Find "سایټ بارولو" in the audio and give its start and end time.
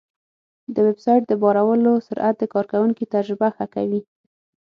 1.05-1.93